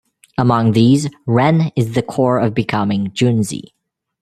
[0.39, 3.65] Among these, "ren" is the core of becoming "junzi".